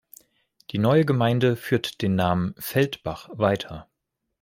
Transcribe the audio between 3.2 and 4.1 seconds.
weiter.